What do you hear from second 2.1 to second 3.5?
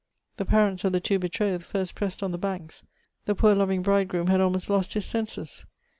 on the banks; the